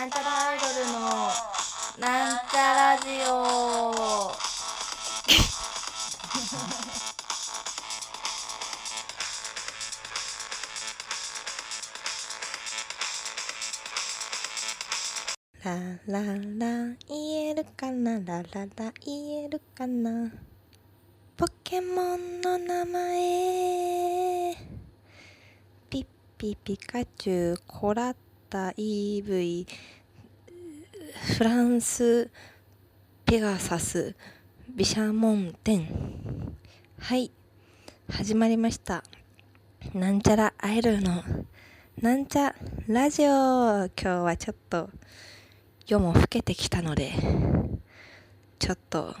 [0.00, 1.00] なんちゃらアイドルの
[1.98, 4.32] なんちゃラジオ。
[15.62, 15.68] ラ
[16.06, 18.20] ララ言えるかな？
[18.20, 20.32] ラララ言えるかな？
[21.36, 24.56] ポケモンの名前。
[25.90, 26.06] ピッ
[26.38, 28.16] ピピカチュウコラッ
[28.50, 29.64] タ EV
[31.36, 32.28] フランス
[33.24, 34.16] ペガサス
[34.74, 36.56] ビシャモンテン。
[36.98, 37.30] はい
[38.10, 39.04] 始まりました。
[39.94, 41.22] なんちゃらアイドルの
[42.02, 42.52] なんちゃ
[42.88, 43.28] ラジオ。
[43.28, 44.90] 今日はちょっと
[45.86, 47.12] 夜も更けてきたので
[48.58, 49.14] ちょっと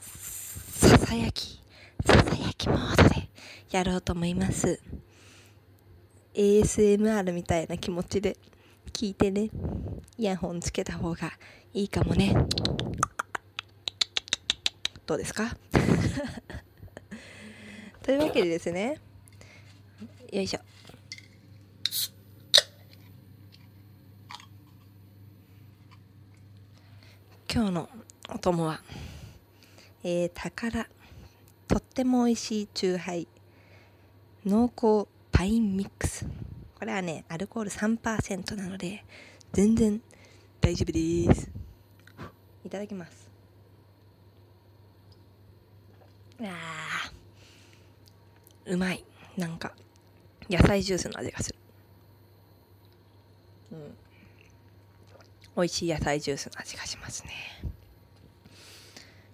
[0.00, 1.62] ささやき
[2.04, 3.28] ささやきモードで
[3.70, 4.80] やろうと思います。
[6.40, 8.34] ASMR みたいな気持ちで
[8.94, 9.50] 聞いてね。
[10.16, 11.32] イヤホンつけた方が
[11.74, 12.34] いいかもね。
[15.04, 15.54] どうですか？
[18.02, 18.98] というわけでですね。
[20.32, 20.60] よいしょ。
[27.52, 27.90] 今日の
[28.34, 28.80] お供は、
[30.02, 30.88] えー、宝。
[31.68, 33.28] とっても美味しいチューハイ。
[34.46, 35.06] 濃厚
[35.40, 36.26] パインミックス。
[36.78, 39.02] これはねアルコール3%なので
[39.54, 39.98] 全然
[40.60, 41.50] 大丈夫です。
[42.62, 43.30] いただきます。
[46.42, 47.10] あ
[48.66, 49.02] うまい。
[49.38, 49.72] なんか
[50.50, 51.58] 野菜ジュースの味がする。
[53.72, 53.96] うん。
[55.56, 57.30] 美味しい野菜ジュースの味がしますね。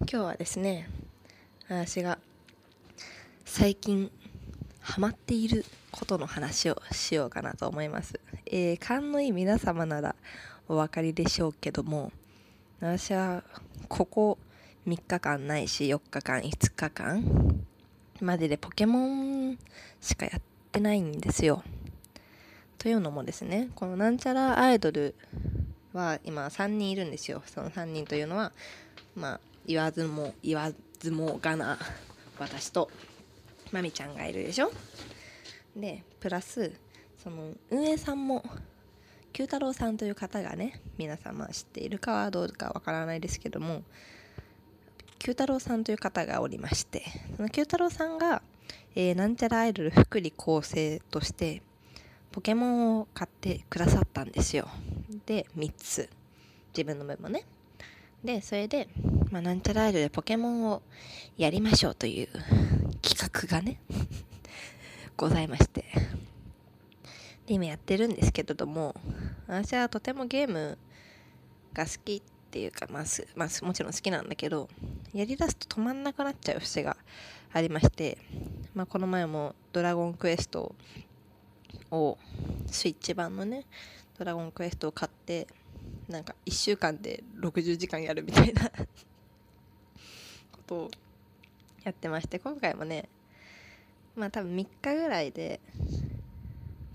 [0.00, 0.90] 今日はですね
[1.68, 2.18] 私が
[3.44, 4.10] 最近
[4.82, 10.16] ハマっていることの話をしようかなと思います、えー、勘のいい皆様なら
[10.68, 12.10] お分かりでしょうけども
[12.80, 13.44] 私は
[13.88, 14.38] ここ
[14.88, 17.64] 3日間ないし4日間5日間
[18.20, 19.58] まででポケモン
[20.00, 20.42] しかやっ
[20.72, 21.62] てないんですよ。
[22.78, 25.14] というのもですねこのなんちゃらアイドル
[25.92, 27.42] は今3人いるんですよ。
[27.46, 28.52] その3人というのは
[29.14, 31.78] まあ言わずも言わずもがな
[32.38, 32.90] 私と。
[33.72, 34.70] まみちゃんがいるでしょ？
[35.74, 36.72] でプラス
[37.22, 38.44] その運営さんも
[39.32, 43.82] 九太郎さんという方がね皆様知っているかはどうかわからないですけども
[45.18, 47.02] 九太郎さんという方がおりまして
[47.36, 48.42] その九太郎さんが、
[48.94, 51.62] えー、なんちゃらアイドル福利厚生として
[52.30, 54.66] ポケモンを買ってくださったんですよ。
[55.26, 56.08] で3つ。
[56.74, 57.44] 自分の分もね。
[58.24, 58.88] でそれで、
[59.30, 60.82] まあ、なんちゃらアイドルでポケモンを
[61.36, 62.28] やりましょうという
[63.32, 63.80] がね
[65.16, 65.84] ございまして。
[67.46, 68.94] で今やってるんですけれども
[69.48, 70.78] 私はとてもゲーム
[71.72, 74.68] が好きっていうか、まあすまあ、もちろん好きなんだけど
[75.12, 76.96] やりだすと止まんなくなっちゃう節が
[77.52, 78.18] ありまして、
[78.74, 80.74] まあ、この前も「ドラゴンクエスト」
[81.90, 82.18] を
[82.66, 83.64] スイッチ版のね
[84.18, 85.48] 「ドラゴンクエスト」を買って
[86.08, 88.70] なんか1週間で60時間やるみたいな
[90.52, 90.90] ことを
[91.84, 93.08] やってまして今回もね
[94.14, 95.60] まあ多分3日ぐらいで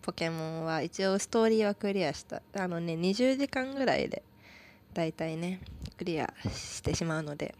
[0.02, 2.42] ポケモンは一応ストーリーはクリアした。
[2.56, 4.24] あのね20時間ぐらいで
[4.94, 5.60] だいたいね
[5.98, 7.56] クリアしてしまうので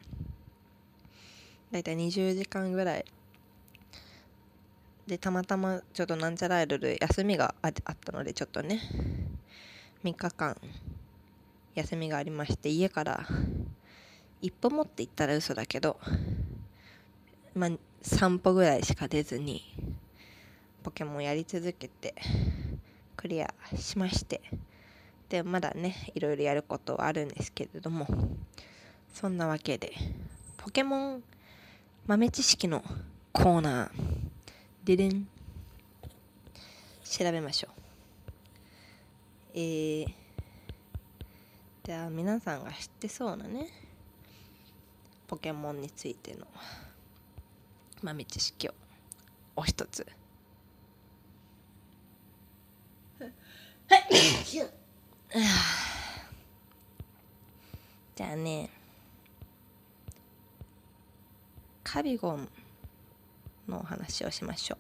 [1.72, 3.06] だいたい20時間ぐらい。
[5.08, 8.82] でたまたまちょっとなんちゃらアイドル休みがあったのでちょっとね
[10.04, 10.58] 3日間
[11.76, 13.26] 休みがありまして家から
[14.42, 15.98] 一歩持って行ったら嘘だけど
[17.56, 17.70] まあ
[18.02, 19.64] 散歩ぐらいしか出ずに
[20.84, 22.16] ポケモンやり続けて
[23.16, 24.42] クリアしまして
[25.30, 28.08] でまだねいろいろやることはあるんですけれども
[29.14, 29.92] そんなわけで
[30.58, 31.24] ポケモン
[32.06, 32.84] 豆知識の
[33.34, 33.90] コーナー
[34.86, 35.28] ででん
[37.04, 37.72] 調べましょう。
[39.54, 40.08] えー、
[41.84, 43.68] じゃあ皆さんが知ってそうなね
[45.28, 46.46] ポケモンについての
[48.08, 48.74] 豆知識を。
[49.58, 50.08] お一つ。
[58.16, 58.70] じゃあね。
[61.84, 62.50] カビゴン
[63.68, 64.78] のお話をしましょう。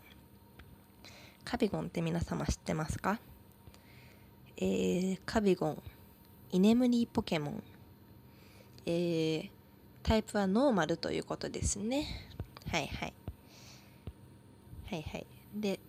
[1.43, 3.19] カビゴンって皆様知ってますか？
[4.55, 5.83] えー、カビゴン
[6.53, 7.63] 居眠りポケモン。
[8.85, 9.49] えー、
[10.01, 12.26] タイプはノーマルということですね。
[12.71, 13.13] はいはい。
[14.89, 15.27] はいはい。
[15.55, 15.79] で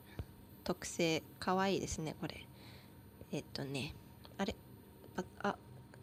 [0.64, 2.44] 特性かわいいですねこれ。
[3.32, 3.94] えっとね。
[4.38, 4.54] あれ？
[5.16, 5.56] ああ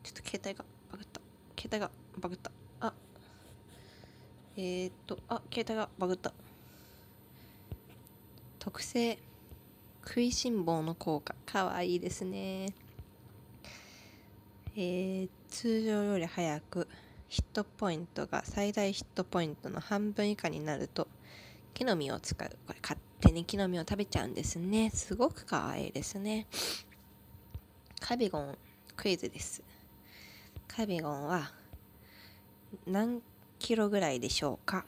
[0.03, 1.21] ちょっと携帯がバグった。
[1.57, 2.51] 携帯がバグった。
[2.81, 2.93] あ。
[4.57, 6.33] えー、っとあ携帯がバグった。
[8.59, 9.17] 特製。
[10.07, 11.33] 食いしん坊の効果。
[11.45, 12.67] かわいいですね。
[14.75, 16.87] えー、通常より早く。
[17.35, 21.09] ヒットポイントが最大ヒットポイントの半分以下になると
[21.73, 22.49] 木の実を使う。
[22.65, 24.89] これ勝手に木の実を食べちゃうんですね。
[24.89, 26.47] すごくかわいいですね。
[27.99, 28.57] カビゴン
[28.95, 29.61] クイズです。
[30.65, 31.51] カビゴンは
[32.87, 33.21] 何
[33.59, 34.85] キロぐらいでしょうか、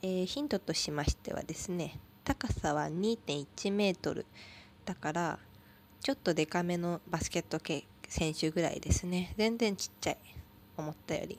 [0.00, 4.26] えー、ヒントとしましてはですね高さは2.1メートル。
[4.84, 5.38] だから
[5.98, 9.34] ちょっとデカめのバスケット系選手ぐらいですね。
[9.36, 10.18] 全然ちっちゃい。
[10.76, 11.38] 思ったより。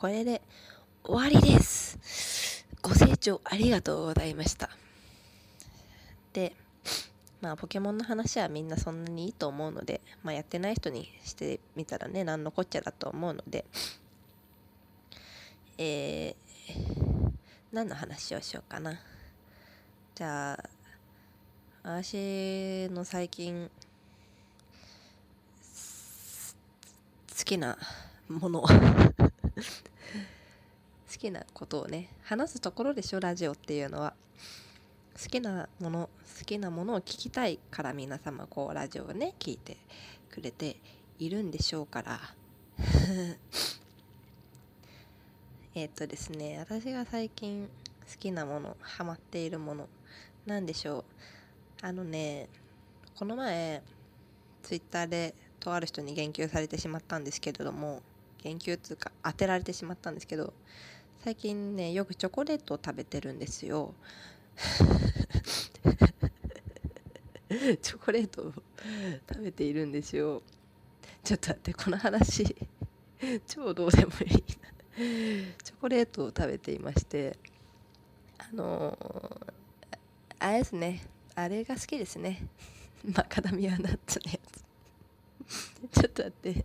[0.00, 0.40] これで
[1.04, 2.64] 終わりです。
[2.80, 4.70] ご清聴ありがとうございました。
[6.32, 6.54] で
[7.42, 13.66] まあポケモンの話はみんなそんなにいいと思うので、まあ、やってない人にしてみたらね何のこっちゃだと思うので。
[15.76, 17.32] えー、
[17.70, 18.98] 何の話をしようかな。
[20.14, 20.58] じゃあ
[21.82, 23.70] 私の最近
[27.38, 27.76] 好きな
[28.28, 28.64] もの。
[31.10, 34.14] 好きなことをね話すところでしょラジオっていうのは。
[35.22, 36.08] 好きなもの
[36.38, 39.76] 好きなものを聞きたいから皆様こうラジオをね聞いて
[40.30, 40.76] くれて
[41.18, 42.18] いるんでしょうから。
[45.74, 47.68] えっとですね私が最近
[48.10, 49.88] 好きなものハマっているもの
[50.46, 51.04] なんでしょう。
[51.82, 52.48] あのね
[53.14, 53.82] この前
[54.62, 58.02] ツイッターでとある人に言及されてしまったんですけれども
[58.42, 60.52] 言及っていうか当てられてしまったんですけど
[61.22, 63.94] 最近ねよくチョコレートを食べてるんですよ。
[67.82, 68.52] チョコレートを
[69.28, 70.42] 食べているんですよ。
[71.22, 72.56] ちょっと待ってこの話
[73.46, 74.40] 超どうでもいいな。
[75.62, 77.36] チョコレートを食べていまして
[78.38, 79.96] あのー、
[80.38, 81.02] あれですね。
[81.34, 82.46] あれが好きですね。
[83.04, 84.64] マカダミアナッツのやつ。
[86.00, 86.64] ちょっと待って。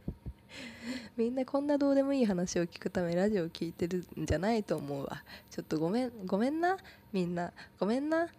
[1.18, 5.24] みんなこんなどうでもいい話を聞くためラジオを聞いてるんじゃないと思うわ。
[5.50, 6.78] ちょっとごめんごめんな？
[7.12, 7.52] みんな。
[7.80, 8.28] ごめんな？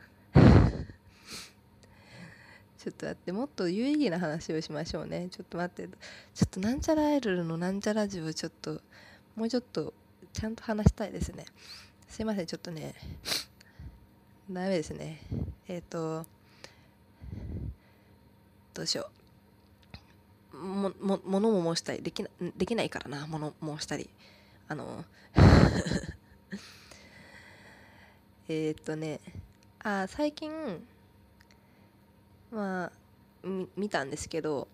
[2.78, 5.28] ちょっと待ってもっと有意義な話をしましょうね。
[5.30, 5.88] ちょっと待って。
[6.34, 8.80] ちょっとなんちゃらアイドルのなんちゃらジオちょっと
[9.34, 9.92] もうちょっと
[10.32, 11.44] ちゃんと話したいですね。
[12.08, 12.94] すいませんちょっとね
[14.50, 15.20] ダメですね。
[15.66, 16.26] えっ、ー、と
[18.74, 19.25] どうしよう。
[20.56, 24.08] もも物も申したりできなできないからな物申したり。
[24.68, 25.04] あの
[28.48, 29.20] えっとね
[29.80, 30.50] あ最近
[32.50, 32.92] まあ
[33.76, 34.66] 見たんですけど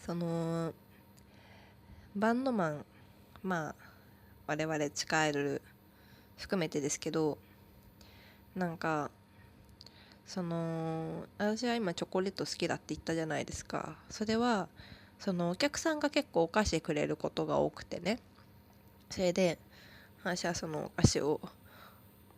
[0.00, 0.74] その
[2.16, 2.84] バンドマン
[3.44, 3.74] まあ
[4.48, 5.62] 我々地下アイドル
[6.36, 7.38] 含めてですけど
[8.56, 9.12] なんか
[10.26, 13.96] その私は今チョコレート好きだって言ったじゃないですか。
[14.08, 14.68] それは
[15.20, 18.18] そのお客さんが結構お菓子くれることが多くてね。
[19.10, 19.58] それで
[20.24, 21.40] 私はそのお菓子を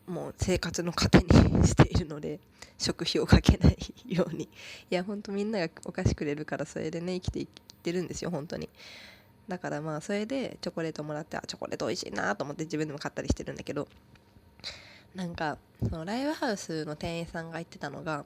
[0.06, 2.40] もう生活の糧にしているので
[2.78, 3.76] 食費をかけない
[4.08, 4.44] ように。
[4.44, 4.48] い
[4.90, 7.46] やほんとみんながお菓子くれるからそれでね生きていっ
[7.82, 8.68] てるんですよ本当に。
[9.46, 13.86] だからまあそれでチョコレートもらってあチョコレート美味しいなと思って自分でも買ったりしてるんだけど。
[15.14, 15.58] なんか
[15.88, 18.24] そのライブハウスの店員さんが言ってたのが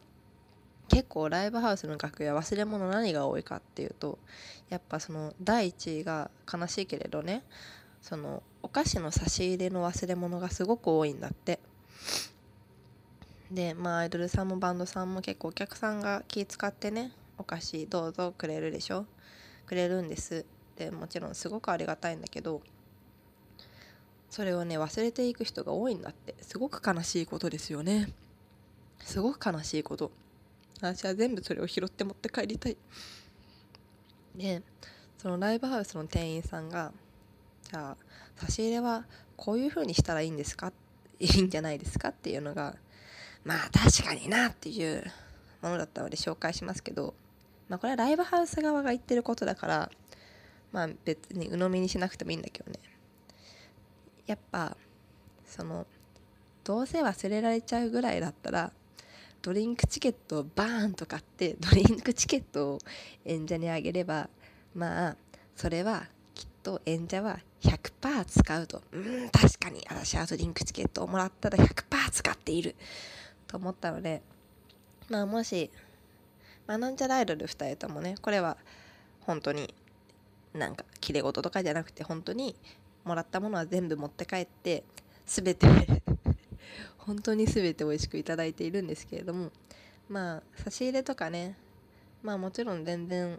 [0.89, 4.19] 結構ライブハウスの楽屋忘れ物何が多いかっていうと
[4.69, 7.43] やっぱその第一位が悲しいけれどね
[8.01, 11.61] そのお菓子の差し入れの忘れ物がすごく多いんだって。
[13.51, 19.07] でまあアイドルさんもバンドさんも結構お客さんが気使ってねお菓子どうぞくれるでしょ？
[19.67, 20.45] くれるんです。
[20.77, 22.61] でもちろんすごくありがたいんだけど
[24.31, 26.35] それをね忘れていく人が多いんだって。
[26.41, 28.09] すごく悲しいことですよね。
[29.01, 30.11] すごく悲しいこと。
[30.81, 32.77] 私は全部それを拾って持って帰りたい。
[34.35, 34.63] で
[35.19, 36.93] そのライブハウスの店員さんが
[37.63, 37.97] じゃあ
[38.37, 39.07] 差し入れは
[39.37, 40.73] こういう風にしたらいいんですか？
[41.19, 42.77] いいんじゃないですかっていうのが
[43.45, 45.05] まあ確かになっていう
[45.63, 47.15] ものだったので紹介しますけど、
[47.69, 49.91] まあ、これはライブハウス側が言ってることだから
[50.73, 52.79] まあ別に鵜呑みにしなくてもいいんだけどね。
[54.27, 54.77] やっぱ
[55.47, 55.87] その
[56.65, 58.73] どうせ忘れられちゃうぐらいだったら
[59.47, 62.79] ドリンクチケットをバーンと買って ドリンクチケットを
[63.25, 64.29] 演者にあげれば
[64.75, 65.17] まあ
[65.55, 68.83] それはきっと演者は100%使うと。
[68.91, 69.87] うん確かに。
[69.89, 72.75] 私はドリンクチケットをもらったら100%使っている。
[73.47, 74.21] と思ったので
[75.09, 75.71] まあもし
[76.67, 78.57] まあなんちゃらアイドル2人ともねこれは
[79.21, 79.73] 本当に
[80.55, 82.57] なんかきれ事とかじゃなくて本当に
[83.05, 84.83] もらったものは全部持って帰って
[85.25, 85.69] 全て
[86.99, 89.51] 本当に全て美味しくいただいているんですけれども
[90.09, 91.57] まあ差し入れとかね
[92.23, 93.39] まあもちろん全然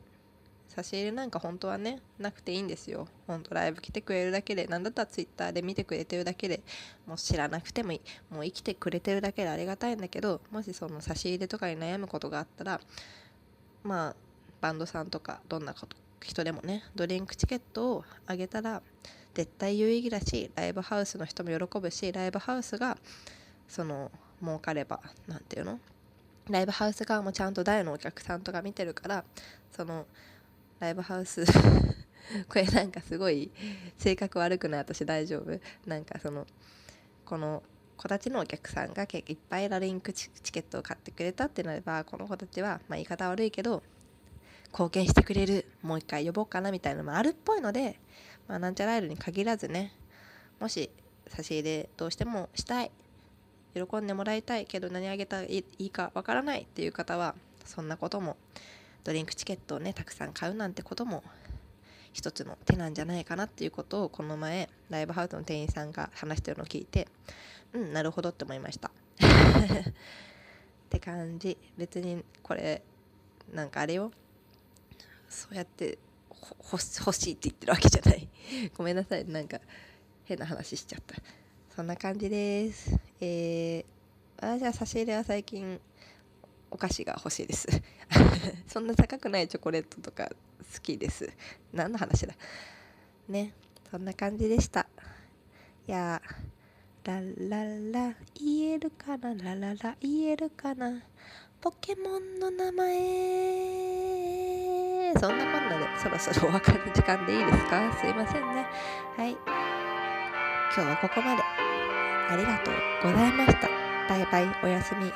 [0.68, 3.08] 差し入れなんか本当はねなくていいんですよ。
[3.26, 6.62] 本当ライブ来てくれるだけで何だったらツイッターで見てくれてるだけで
[7.08, 8.02] もう知らなくてもいい。
[8.30, 12.82] もう生きてくれてるだけでありがたいんだけどもしその差し入れとかに悩むことがあったら
[13.84, 14.16] まあ
[14.62, 15.74] バンドさんとかどんな
[16.22, 18.82] 人でもねドリンクチケットをあげたら
[19.38, 22.98] 絶対有意義だしライブハウスの人も喜ぶしライブハウスが
[23.68, 25.80] その儲かれば何て言うの？
[26.50, 29.24] ライブハウス側もちゃんと大のお客さんとか見てるから
[29.72, 30.08] その
[30.80, 31.46] ライブハウス
[32.50, 33.52] これなんかすごい
[34.00, 35.60] 性格悪くない私大丈夫？
[35.86, 36.48] なんかその
[37.24, 37.62] この
[37.96, 43.84] 子たちのお客さんがいっぱいラリンクチケットを買ってくれたってなればこの子たちは、まあ、言い方悪いけど
[44.72, 45.66] 貢献してくれる。
[45.84, 48.00] もう一回呼ぼうかなみたいなのもあるっぽいので、
[48.48, 49.94] まあ、なんちゃらアイルに限らずね
[50.60, 50.90] もし
[51.28, 52.92] 差し入れどうしてもしたい
[53.74, 57.36] 喜んでもらいたいけど何あげたらいいかわからないっていう方は
[57.66, 58.38] そんなことも
[59.04, 61.24] ドリンクチケットをねたくさん買うなんてことも
[62.14, 67.08] 一つの手なんじゃないかなっていうことをこの前ライブハウスの店員さんが話してるのを聞いて
[67.74, 68.92] うんなるほどって思いました。
[69.20, 71.58] って感じ。
[71.78, 72.82] 別にこれ
[73.54, 74.12] なんかあれよ。
[75.30, 75.98] そうやって
[76.72, 78.28] 欲しいって言ってるわけじゃない。
[78.78, 79.26] ごめんなさい。
[79.26, 79.60] なんか
[80.26, 81.16] 変な話しちゃった。
[81.76, 82.98] そんな感じです。
[83.20, 85.80] えー、私は差し入れは最近
[86.70, 87.68] お菓子が欲しいです。
[88.68, 90.30] そんな高くないチョコレートとか
[90.74, 91.30] 好きです。
[91.74, 92.34] 何の話だ？
[93.30, 93.54] ね
[93.90, 94.88] そんな感じでした。
[95.88, 96.22] いや
[97.04, 99.34] ラララ言えるかな？
[99.34, 101.02] ラララ言えるかな？
[101.62, 104.87] ポケモンの名前。
[105.20, 107.94] そんなこんなでそろそろお別れの時間でいいですか？
[108.00, 108.66] すいませんね。
[109.18, 109.38] はい。
[110.76, 111.44] 今日はここまで。
[112.30, 112.76] ありがとう
[113.12, 113.70] ございました。
[114.10, 114.48] バイバイ。
[114.64, 115.12] おやすみ。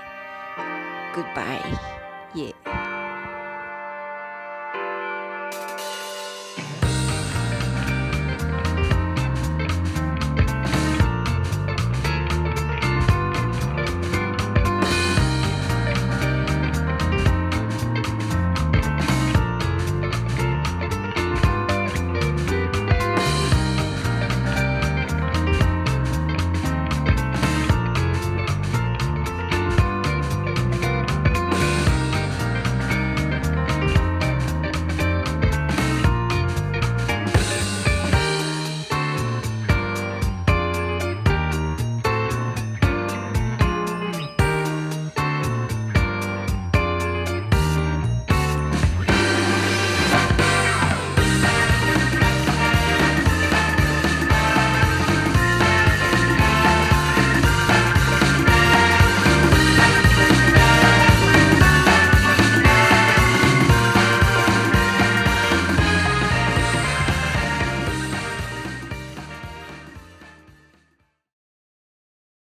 [1.14, 2.01] グッバイ